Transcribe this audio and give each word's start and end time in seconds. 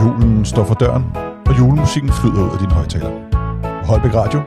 Julen 0.00 0.44
står 0.44 0.64
for 0.64 0.74
døren, 0.74 1.04
og 1.46 1.58
julemusikken 1.58 2.12
flyder 2.12 2.44
ud 2.44 2.50
af 2.50 2.58
din 2.58 2.70
højtaler. 2.70 3.10
På 3.62 3.86
Holbæk 3.86 4.14
Radio 4.14 4.42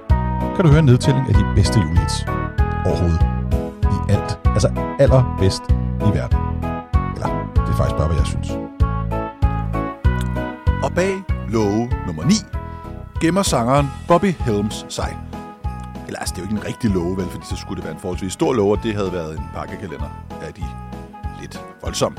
kan 0.55 0.65
du 0.65 0.69
høre 0.69 0.79
en 0.79 0.85
nedtælling 0.85 1.27
af 1.29 1.33
de 1.33 1.45
bedste 1.55 1.79
julehits 1.79 2.25
overhovedet. 2.85 3.25
I 3.83 4.11
alt. 4.11 4.39
Altså 4.45 4.69
allerbedst 4.99 5.63
i 6.07 6.09
verden. 6.17 6.39
Eller, 7.15 7.29
det 7.55 7.71
er 7.73 7.77
faktisk 7.77 7.97
bare, 7.97 8.07
hvad 8.07 8.17
jeg 8.17 8.25
synes. 8.25 8.49
Og 10.83 10.91
bag 10.95 11.13
låge 11.49 11.91
nummer 12.07 12.23
9 12.23 12.33
gemmer 13.21 13.43
sangeren 13.43 13.87
Bobby 14.07 14.33
Helms 14.39 14.85
sig. 14.89 15.17
Eller 16.07 16.19
altså, 16.19 16.35
det 16.35 16.41
er 16.41 16.45
jo 16.45 16.51
ikke 16.51 16.61
en 16.61 16.67
rigtig 16.67 16.89
låge, 16.89 17.17
vel, 17.17 17.25
fordi 17.25 17.45
så 17.45 17.55
skulle 17.55 17.75
det 17.75 17.83
være 17.83 17.93
en 17.93 17.99
forholdsvis 17.99 18.33
stor 18.33 18.53
låge, 18.53 18.77
og 18.77 18.83
det 18.83 18.95
havde 18.95 19.13
været 19.13 19.37
en 19.37 19.43
pakkekalender 19.55 20.09
af 20.41 20.53
de 20.53 20.63
lidt 21.41 21.61
voldsomme. 21.81 22.17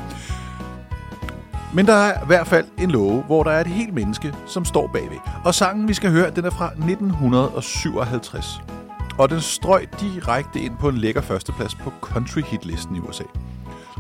Men 1.75 1.87
der 1.87 1.93
er 1.93 2.23
i 2.23 2.27
hvert 2.27 2.47
fald 2.47 2.67
en 2.79 2.91
låge, 2.91 3.23
hvor 3.23 3.43
der 3.43 3.51
er 3.51 3.61
et 3.61 3.67
helt 3.67 3.95
menneske, 3.95 4.35
som 4.47 4.65
står 4.65 4.87
bagved. 4.87 5.19
Og 5.45 5.55
sangen, 5.55 5.89
vi 5.89 5.95
skal 5.95 6.11
høre, 6.11 6.31
den 6.31 6.45
er 6.45 6.51
fra 6.51 6.67
1957. 6.67 8.61
Og 9.19 9.31
den 9.31 9.41
strøg 9.41 9.89
direkte 10.01 10.61
ind 10.61 10.77
på 10.81 10.89
en 10.89 10.99
lækker 10.99 11.21
førsteplads 11.21 11.75
på 11.75 11.93
country 12.01 12.41
hitlisten 12.41 12.97
i 12.97 13.01
USA. 13.01 13.25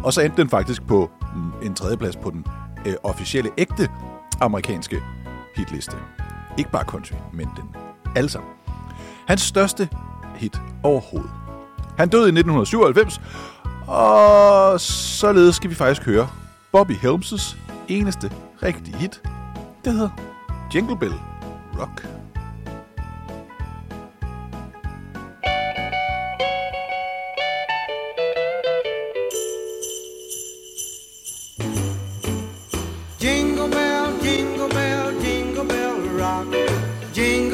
Og 0.02 0.12
så 0.12 0.20
endte 0.20 0.42
den 0.42 0.48
faktisk 0.48 0.86
på 0.86 1.10
en 1.62 1.74
tredjeplads 1.74 2.16
på 2.16 2.30
den 2.30 2.46
øh, 2.86 2.94
officielle 3.02 3.50
ægte 3.58 3.88
amerikanske 4.40 5.00
hitliste. 5.56 5.96
Ikke 6.58 6.70
bare 6.70 6.84
country, 6.84 7.14
men 7.32 7.48
den 7.56 7.76
alle 8.16 8.30
sammen. 8.30 8.50
Hans 9.26 9.40
største 9.40 9.88
hit 10.36 10.60
overhovedet. 10.82 11.30
Han 11.98 12.08
døde 12.08 12.24
i 12.24 12.38
1997, 12.38 13.20
og 13.86 14.80
således 14.80 15.56
skal 15.56 15.70
vi 15.70 15.74
faktisk 15.74 16.06
høre 16.06 16.28
Bobby 16.72 16.92
Helms' 16.92 17.56
eneste 17.88 18.32
rigtige 18.62 18.96
hit. 18.96 19.22
Det 19.84 19.92
hedder 19.92 20.10
Jingle 20.74 20.98
Bell 20.98 21.14
Rock. 21.80 22.08